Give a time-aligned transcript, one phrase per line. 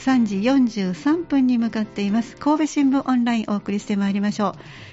[0.00, 2.34] 3時43分に向かっています。
[2.36, 4.52] 神戸新聞オンラインお送りしてまいりましょう。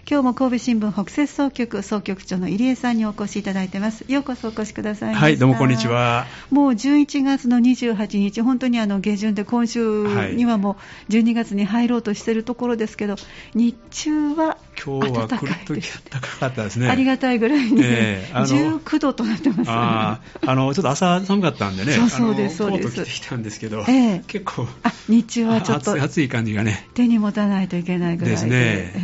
[0.10, 4.04] 今日も神戸新聞北摂総局総局長の入江さんにお越しいただいてます。
[4.10, 6.28] ようこそお越しくださいはいどうもこんにちは。
[6.52, 10.76] もう11月の28日本当にあの下旬で今週にはも
[11.10, 13.16] う12月に入ろうとしているところですけど
[13.54, 16.90] 日中は今日は来るとき暖かかったですね。
[16.90, 22.84] ありがたいぐらいに、えー、19度となってます、ね、ああのちょっと朝寒かったんでねそうそうですそうです。
[22.84, 26.88] コート着てきたんですけど、えー、結構あ日中はちょっと暑い感じがね。
[26.94, 28.36] 手に持たないといけないぐらいで。
[28.36, 28.52] ですね、
[28.96, 29.00] え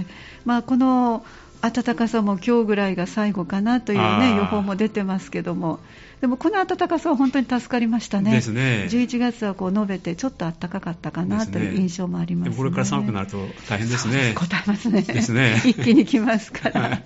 [0.00, 0.06] ー
[0.44, 1.24] まあ、この
[1.60, 5.80] 暖かさも今日ぐらいが最後かなという、ね、予報も出てますけども、
[6.24, 8.88] でもこの暖かさは本当に助かりましたね、ですね。
[8.90, 13.36] 11月はこう述べて、ちょっと暖かかったかなという印象もあります、ね、ねこれから寒くなると
[13.68, 15.60] 大変ですね、 答えますね、ですね。
[15.68, 17.02] 一気に来ますから、はい、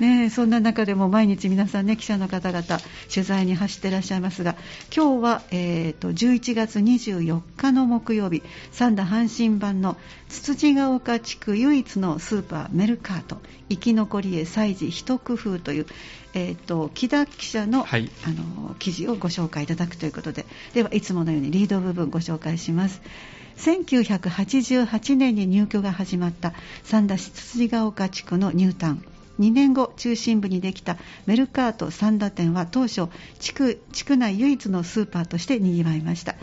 [0.00, 2.62] ね、そんな中でも毎日皆さんね、記者の方々、
[3.10, 4.54] 取材に走っていらっしゃいますが、
[4.94, 8.42] 今日は、えーと、11月24日の木曜日、
[8.72, 9.96] 三田阪神版の
[10.28, 15.86] つつじが丘地区唯一のスーパーメルカート、生き残りへ祭事一工夫という、
[16.34, 23.00] えーと、木田記者のはい、あの記事をご紹介いただくということでではいつものようにリード部分ご紹介します。
[23.56, 26.52] 1988年に入居が始まった
[26.84, 29.04] 三田市辻ヶ丘地区のニュータウン。
[29.40, 33.06] 2年後中心部にできたメルカート三田店は当初
[33.38, 36.34] 地区地区内唯一のスーパーとしてにぎわいました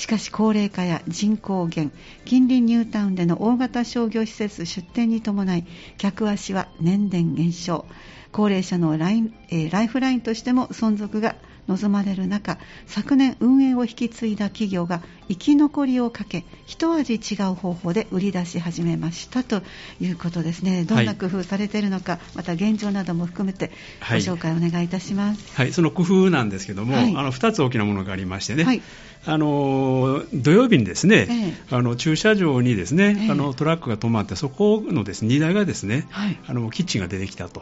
[0.00, 1.92] しかし高齢化や人口減
[2.24, 5.66] 近隣ニュータウンでの大型商業施設出店に伴い
[5.98, 7.84] 客足は年々減少。
[8.32, 11.36] 高齢者のライン、えー、ライフラインとしても存続が
[11.68, 19.62] 望まれる中昨年運営を引き継いだ企業が生き残りをかけ一味違う方法で売り出し始めましたと
[20.00, 20.84] いうことですね。
[20.84, 28.82] どんな工夫されているのか、はい、また現状なども含めてご紹介お願いいたします、はい、はい、その工夫なんですけども、はい、あの2つ大きなものがありましてね、
[29.26, 36.08] あの土曜日にですね、ええ、あの駐車場にですね、え、あのトラックが止まってそこのです、ね、荷台がですね、
[36.46, 37.60] あのキッチンが出てきたと。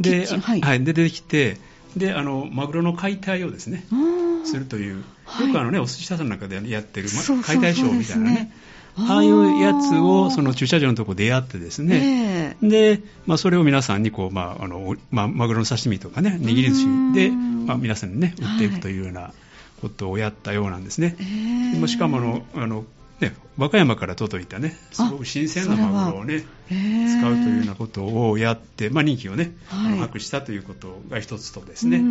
[0.00, 1.58] で、はい、で出てきて
[1.96, 3.84] であのマグロの解体をですね
[4.44, 5.02] するという、よ
[5.52, 8.52] くあの、ね、お寿司屋さんなんかでやってる、ま、解体ショーみたいなね。
[8.96, 19.32] ああいうやつをその駐車場のところでやってですね、えー、で、まあ、それを皆さんにこう、まああのまあ、マグロの刺身とかね握り寿司で、まあ、皆さんにね売っていくというような
[19.80, 21.16] ことをやったようなんですね。
[21.18, 22.86] はい、しかもあのあのね、
[23.56, 32.02] 和歌山から届いたね、すごく新鮮なマグロをね、使うというようなことをやって、まあ、人気をね、はい、博したということが一つとですね、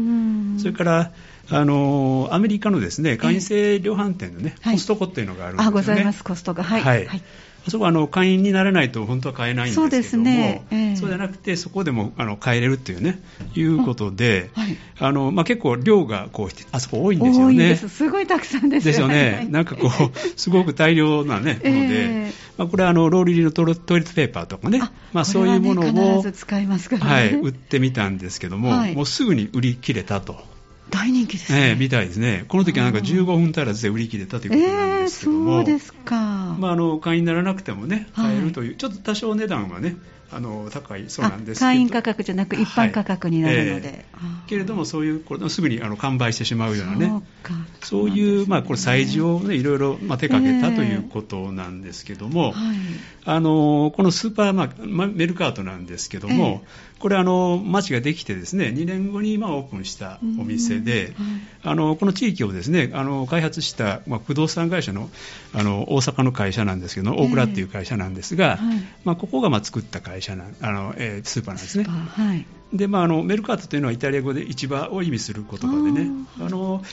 [0.60, 1.12] それから、
[1.50, 5.78] あのアメリカのですね会員制量販店のね、コストコっていうのがあるんですよね。
[5.78, 6.62] あ、ございます、コストコ。
[6.62, 6.82] はい。
[6.82, 7.22] はい、はい
[7.68, 10.66] そこはあの会員になれないと本当は買えないんですけども、そうですね。
[10.72, 13.22] えー、そうじゃなくて、そこでもあの買えれるっていうね、
[13.56, 17.76] いうことで、はい、あのまあ、結構量がこうあそこ多いんですよね。
[17.76, 17.90] す。
[17.90, 18.92] すごいたくさんですよ。
[18.92, 18.92] ね。
[18.92, 19.48] ですよね。
[19.50, 24.80] なんかこう、すごく大量なね、もので、 えー、まあ、これはあのロール入りのトイレットペーパーとかね、
[25.14, 25.82] まあ、そういうもの
[26.20, 30.54] を、ね、使いますから、ね、はい、売ってみたんですけども、はい、もうすぐに売り切れたと。
[30.90, 39.96] 大人気ですね、えー、みたいですね、この時はなんか15分足らずで売り切れたということなんですけども、えー、そうですか、まあ、あの会員にならなくてもね、買えるという、はい、ちょっと多少値段はね、
[40.36, 43.98] あの高いそうなんです会員価格じゃなく一般価格になるので、はい。
[43.98, 47.24] えー、けれどもそういうこれすぐにあの完売してしまうようなね。
[47.82, 52.78] そういう、まあ、これ催事を、ね、いろいろ、まあ、手掛けたということなんですけども、えーはい、
[53.26, 61.14] あのこのスーパーマーメルカートなんですけども、えー、これあの町ができてですね2年後にまあオープンしたお店で、
[61.64, 65.10] はい、あのこの地域をですねあの開発した、まあ、不動産会社の
[65.54, 71.86] あの大阪の会社なんですけど大倉っていう会社なんですが、えー、まあ、ここがまあ作った会社なあの、えー、スーパーなんですね。
[71.86, 76.10] はい、で、まあ、あのメルカートというのはイタリア語で市場を意味する言葉でね、
[76.40, 76.84] あの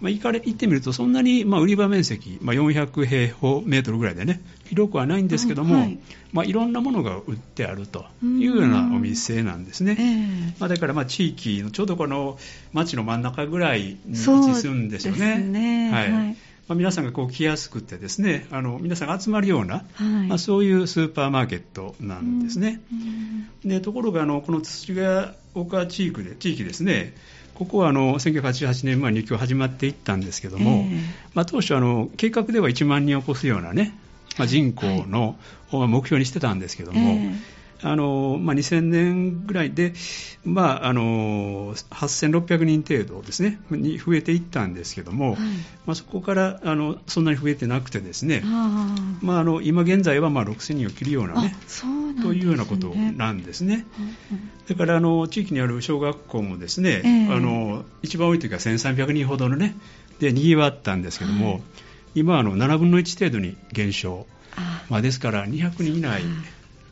[0.00, 5.98] まあ、行かれ行ってみるとそんなに、まあ、売り場面積、まあ、400平方メートルぐらいでね広くはないんですけども、はい
[6.32, 12.38] まあ、いろんなものが売ってあるというようなお店なんですね、えー、まあ、だからまあ地域のちょうどこの
[12.72, 15.38] 町の真ん中ぐらいに位置するんですよね。
[15.38, 15.90] ね。
[15.90, 16.36] はい、はい
[16.70, 20.28] まあ、皆さんがこう来やすくてですねあの皆さんが集まるような、はい。
[20.28, 22.80] まあ、そういうスーパーマーケットなんですね。
[23.64, 27.12] でところがあのこの土ヶ丘地域で地域ですね
[27.54, 31.00] ここはあの1988年前に入居始まっていったんですけども、えー、
[31.34, 33.92] まあ、当初あの計画では1万人を超すようなね、
[34.38, 35.36] まあ、人口の
[35.72, 39.94] 目標にしてたんですけども、えーあのまあ、2000年ぐらいで、
[40.44, 45.38] まあ、あの8600人程度ですねに増えていったんですけども、はい、
[45.86, 48.42] まあ、そこからあのそんなに増えてなくてですね、
[49.22, 51.56] まあ、あの今現在はまあ6000人を切るようなね、
[52.14, 52.22] ね。
[52.22, 53.86] というようなことなんですね。
[54.68, 59.74] だからあの地域にある小学校もですね、えー、あの一番多い時は1300人ほどのね
[60.18, 61.62] で賑わったんですけども、はい。
[62.14, 64.26] 今あの7分の1程度に減少、
[64.88, 66.22] まあ、ですから200人以内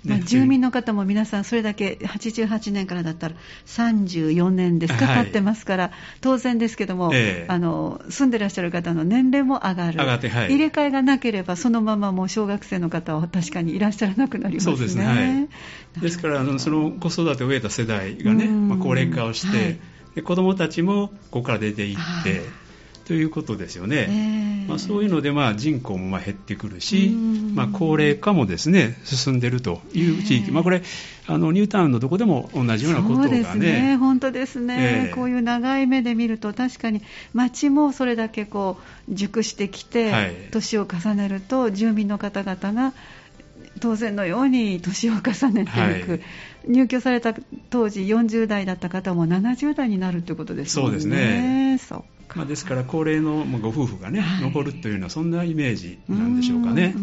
[0.04, 3.34] まあ、住民の方も皆さん、それだけ88年からだったら
[3.66, 14.76] 34年ですか、はい、経ってますから、当然ですけども、えー、あの住んでらっしゃる方の年齢も上がる、上がってはい、入れ替えがなければ、そのままもう小学生の方は確かにいらっしゃらなくなりますね。
[14.76, 19.78] そうですね、はい、ですからあの、その子育てを終えた世代がね、まあ、高齢化をして、はい、
[20.16, 22.67] で子どもたちもここから出ていって。
[23.08, 30.82] ということですよね、えー、まあ、そういうのでまあ人口もまあ減ってくるし、まあ、高齢化もですね進んでいるという地域、えー、まあ、これ
[31.26, 33.96] あのニュータウンのどこでも同じようなことがね、そうですね。
[33.96, 37.00] 本当ですね、えー、こういう長い目で見ると、確かに
[37.32, 38.78] 街もそれだけこ
[39.10, 42.92] う熟してきて、はい、年を重ねると、住民の方々が
[43.80, 46.20] 当然のように年を重ねていく、はい、
[46.66, 47.34] 入居された
[47.70, 50.82] 当時40代だった方も70代になるということですね。
[50.82, 51.78] そうですね。
[51.78, 56.94] そうまあ、ですから高齢のご夫婦がね、はい、残るというのはそんなイメージなんでしょうかね。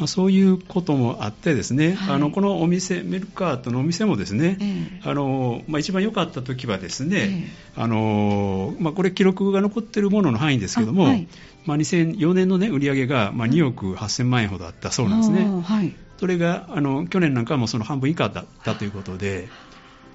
[0.00, 11.28] まあ、そういうこともあってですね、はい、あのこのお店メルカートのお店もですね、えー、あのまあ、一番良かった時はですね、えー、あのまあ、これ記録が残っているものの範囲ですけども、はい、
[11.66, 15.44] まあ、2004年の、ね、売り上げが、まあ、2億8000万円ほどあったそうなんですね。
[15.62, 19.50] はい、それがあの去年なんかもその半分以下だったということで、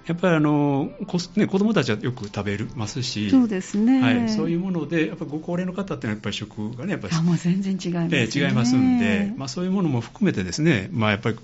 [0.08, 11.38] やっぱりあのこ、ね、子供たちはよく食べますし、そうですね、はい、そういうもので、やっぱご高齢の方ってのはやっぱり食がね、やっぱりあもう全然違います、ね、えー、違いますんで、まあ、そういうものも含めてですね、まあ、やっぱり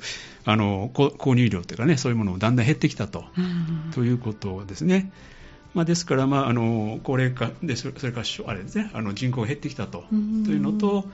[0.45, 3.25] あの購入量というかね、そういうものもだんだん減ってきたと、
[3.93, 5.11] ということですね。
[5.73, 10.03] まあ、ですから、まあ、あの高齢化でそれからあれです、ね、あの人口が減ってきたと。
[10.09, 10.15] と
[10.51, 11.09] いうのと、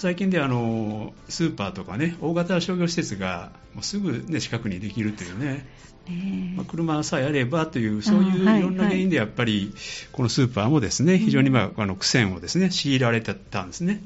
[0.00, 5.66] 最近であのスーパーとかね大型商業施設がもうすぐ、ね、近くにできるというね。
[6.56, 9.72] まあ、車さえあればというそういういろんな原因でやっぱり
[10.10, 14.00] このスーパーもですね非常に、まあ、あの苦戦をですね強いられてたんですね。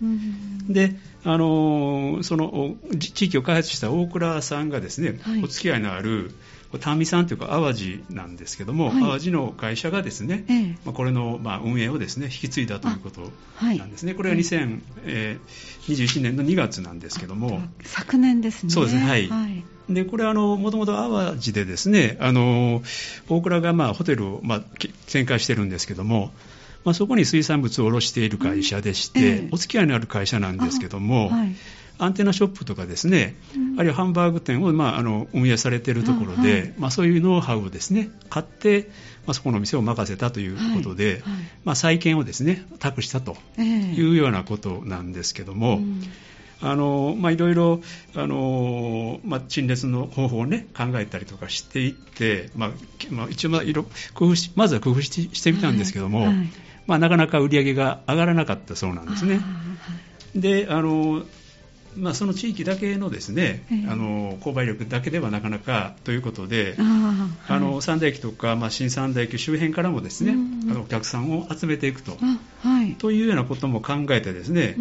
[0.68, 6.32] であのその地域を開発した大倉さんがですね、お付き合いのある
[6.78, 13.20] 丹美さんというか淡路なんですけども、はい、淡路の会社がですね、ええ、まあ、これのまあ運営をですね引き継いだということ
[13.62, 14.12] なんですね。
[14.12, 18.70] はい、これは2021年の2月なんですけども、昨年ですね。
[18.70, 19.02] そうですね。
[19.02, 19.28] はい。
[19.28, 22.82] はい、でこれはもともと淡路でですね、あの
[23.28, 24.62] 大倉がまあホテルをまあ
[25.08, 26.32] 展開してるんですけども。
[26.84, 29.26] まあ、そこに水産物を卸している会社でして、うん。
[29.26, 31.54] ええ、お付き合いのある会社なんですけども、はい、
[31.98, 33.36] アンテナショップとかですね、
[33.78, 38.90] あるいはハンバーグ店を、まあ、あの運営されているところで、はい、まあ、そういうノウハウをですね買って、
[39.26, 41.22] まあ、そこの店を任せたということで、はいはい、
[41.64, 45.80] まあ、再建をですね託したというようなことなんですけども。
[46.60, 47.82] あのまあ、いろいろ
[48.14, 52.70] あの、まあ、陳列の方法を、ね、考えたりとかしていって、まあ
[53.10, 53.62] まあ、一応、まあ、
[54.14, 56.26] 工夫しまずは工夫してみたんですけども、
[56.86, 59.40] まあ、なかなか売り上げが上がらなかったそうなんですね。
[60.34, 61.22] であの
[61.96, 70.34] まあ、その地域だけのですね、えー、あの購買力だけではなかなかということで、ああの三田駅とか、まあ、新三田駅周辺からもですね、
[70.70, 72.16] あのお客さんを集めていくと、
[72.62, 74.76] はい、というようなことも考えてですね、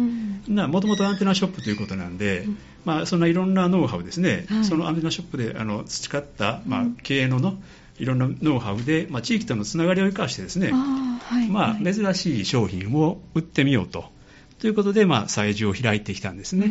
[0.48, 7.54] もともとアンテナショップということなんで、うん、まあ、そんないろんなノウハウですね、はい、そのアンテナショップであの培った、まあ、経営のの
[7.98, 10.72] いろんなノウハウで、まあ、地域とのつながりを生かしてですね、
[11.34, 14.06] はい、まあ、珍しい商品を売ってみようと。
[14.60, 16.70] ということで、まあ、催事を開いてきたんですね。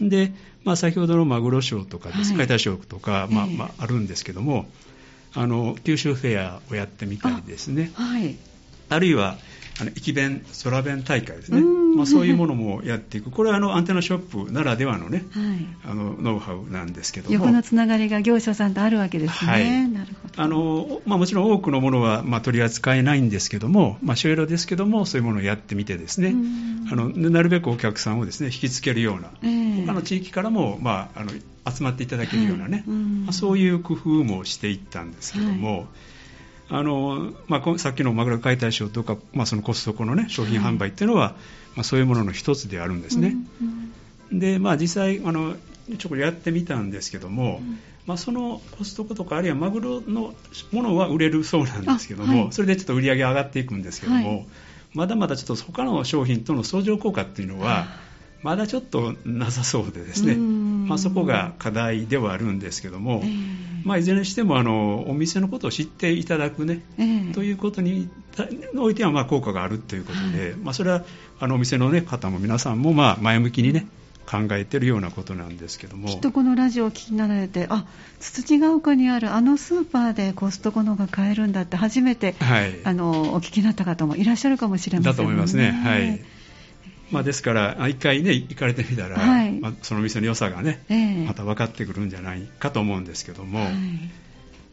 [0.00, 0.32] で、
[0.64, 4.66] まあ、先ほどのマグロショーとかです、解体ショーとか、まあまあ、あるんですけども、
[5.34, 8.36] あの九州フェアをやってみたりですね、あはい、
[8.88, 9.36] あるいは
[9.78, 11.60] あの駅弁、空弁大会ですね、
[11.96, 17.34] まあ、そういうものもやっていく、これはあのアンテナショップならではの,、ねはい、あのノウハウなんですけども。
[17.34, 20.42] 横のつながりが業者さんとあるわけですね、はい、なるほど。
[20.42, 26.34] あの、まあ、もちろん多くのものは、まあ、取り扱えないんですけども、まあ、少量ですけども、そういうものをやってみて、ですね。
[26.90, 31.32] あのなるべくお客さんをですね引きつけるような、えー、他の地域からも、まあ、あの
[31.68, 35.78] 集まっていただけるようなね、はいまあ、そういう工夫もしていったんですけども。
[35.78, 35.86] はい
[36.68, 41.36] あのまあ、さっきのマグロ解体ショーとか、まあ、そのコストコの、ね、商品販売っていうのは、
[41.76, 43.36] まあ、そういうものの一つであるんですね。
[44.32, 45.54] で、まあ、実際あの
[45.98, 50.34] ちょっとやってみたんですけども、うん、まあ、そのコストコとかあるいはマグロの
[50.72, 54.46] ものは売れるそうなんですけども、はい、それでちょっと売り上げ上がっていくんですけども、はい、
[54.94, 57.86] まだまだちょっと他の商品との相乗効果っていうのは
[58.42, 60.36] まだちょっとなさそうでですね、
[60.86, 63.30] まあ、そこが課題ではあるんですけども、えー、
[63.84, 68.08] まあ、いずれにしてもあのお店のことを知っていただくね、えー、ということに
[68.76, 71.04] おいてはまあ効果があるということで、はい、まあ、それは
[71.38, 73.86] あのお店の、ね、方も皆さんもまあ前向きにね
[74.26, 76.08] 考えているようなことなんですけども。
[76.08, 77.86] きっとこのラジオを聞きながらてあ
[78.18, 85.16] つつじが丘にあるあのスーパーでコストコのが買えるんだって初めて、はい、あのお聞きになった方もいらっしゃるかもしれませんね。
[85.16, 85.70] だと思いますね。
[85.70, 86.35] はい
[87.10, 93.70] まあ、ですから一回ね行かれてみたら、はい、まあ、その店の良さがね、えー、また分かってくるんじゃないかと思うんですけども、は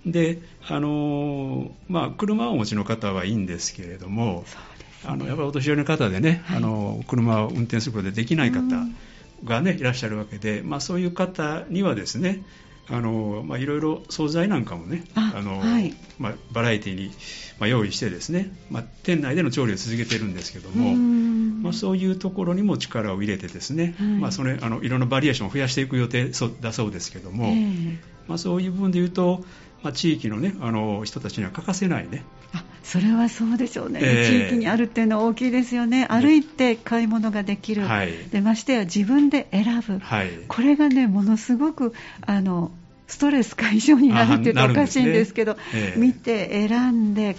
[0.05, 4.45] い、であのまあ、車をお持ちの方はいいんですけれども、
[5.05, 8.61] あのやっぱりお年寄りの方でね、はい、あの車を運転することでできない方
[9.43, 9.83] がね、い。
[9.83, 12.43] らっしゃるわけで、まあ、そういう方にはですね
[12.89, 15.93] あのまあ、いろいろ惣菜なんかもねあの、はい。
[16.19, 17.11] まあ、バラエティに、
[17.57, 20.93] まあ、用意してですね、まあ、店内での調理を続けてるんですけども、
[21.63, 24.07] まあ、そういうところにも力を入れてですね、はい。
[24.07, 26.29] まあ、それあのいろんなバリエーションを増やしていく予定
[26.61, 29.45] だそうですけども、えー、まあ、そういう部分で言うと、
[29.81, 32.23] まあ、地域の,、ね、あの人たちには欠かせないね。
[32.53, 41.93] あそれはそうでしょうね、えー、地域にあるっていうのは大きいですよね、歩いて買い物ができる、はい、でましてや自分で選ぶ、はい、これがね、ものすごく
[42.25, 42.71] あの
[43.07, 45.93] ストレス解消になるっていうとおかしいんですけど、ねえ。
[45.95, 47.35] ー、見て選んで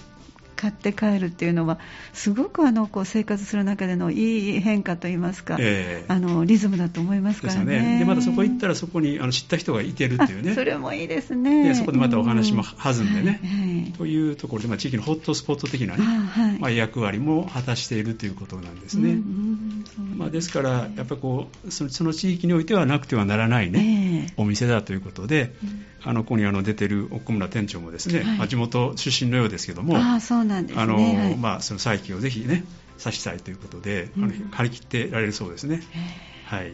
[0.54, 1.78] 買って帰るっていうのは
[2.12, 7.64] すごくあのこう生活する中でのいい変化といいますか、えー、あのリズムだと思いますからね。
[7.64, 10.54] で、ね、またそこ行ったらそこにあの知った人がいてるっていうね。
[10.54, 11.68] それもいいですね。
[11.68, 19.10] でそこでまたお話も弾んでね、うんはい、というところで、まあ、地域のホットスポット的なね、はい、まあ、役割も果たしているということなんですね。
[19.10, 25.54] うんうん、まあ、ですからやっぱりこうその地域においてはなくてはならないね、えー、お店だということで。
[25.62, 32.64] うんあのここにあの出てる奥村店長もですね、はい、地元出身のようですけども、あそうなんですね、あの、はい、まあ、その再起をぜひね、
[32.98, 35.82] さしたいということで、うん、あの張り切ってられるそうですね。
[36.46, 36.72] はい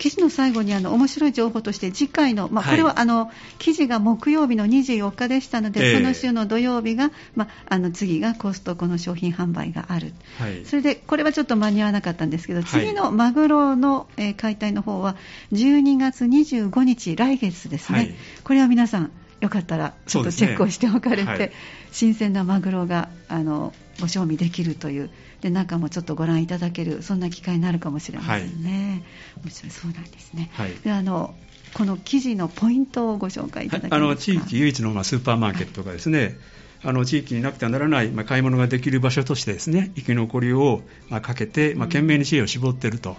[0.00, 15.16] 記事の最後にあの面白い情報として次回の、まあ、これはあの、記事が木曜日の24日でしたので、その週の土曜日が、まあ、あの次がコストコの商品販売がある、はい、それでこれはちょっと間に合わなかったんですけど、次のマグロの、えー、解体の方は
[15.52, 21.52] 12月25日、来月ですね、はい、これは皆さん、よかったらちょっとチェックをしておかれて、ねはい、
[21.92, 25.10] 新鮮なマグロがあのご賞味できるという。
[25.40, 29.02] で中もちょっとご覧いただけるそんな機会になるかもしれませんね。
[29.36, 30.50] はい、面白いそうなんですね。
[30.52, 31.34] はい、であの
[31.72, 36.36] この記事のポイントをご紹介いただけますか、はい、あの地域唯一の、まあ、スーパーマーケットがですね、
[36.82, 43.16] あの地域になくてはならない、まあ、買い物ができる場所としてですね生き残りを、まあ、かけて、まあ、懸命に知恵を絞っていると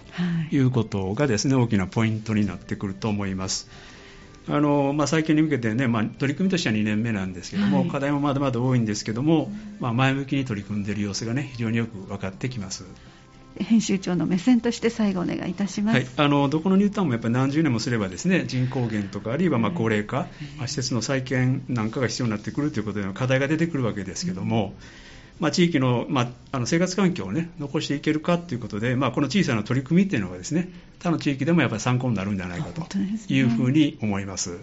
[0.51, 3.69] いうことがですね、大きなポイントになってくると思います。
[4.48, 12.86] あのまあ、再建に向けてね、まあ、取り組みとしては2年目なんですけども、はい、課題もまだまだ多いんですけども、まあ、前向きに取り組んでいる様子がね非常によく分かってきます。
[13.60, 24.74] 編集長の目線として最後お願いいたします、はい、あのどこのニュータウンもやっぱり何十年もすればですね人口減とかあるいはま高齢化、まあ、施設の再建なんかが必要になってくるということでの課題が出てくるわけですけども、
[25.41, 30.69] まあ、地域の,、まあ、あの生活環境を、ね、残していけるかということで、まあ、この小さな取り組みというのがですね
[31.00, 32.98] 他の地域でもやっぱり参考になるんじゃないかと
[33.33, 34.60] いうふうに思います。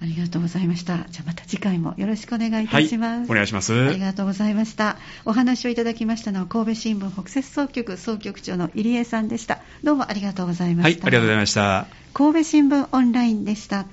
[0.00, 1.06] ありがとうございました。
[1.10, 3.18] じゃあまた次回もよろしくお願いいたします。
[3.20, 3.72] はい、お願いします。
[3.72, 4.96] ありがとうございました。
[5.24, 9.60] お話をいただきましたのは神戸新聞北摂総局総局長の入江さんでした。
[9.82, 11.06] どうもありがとうございました。
[11.06, 11.86] はい、ありがとうございました。
[12.14, 13.86] 神戸新聞オンラインでした。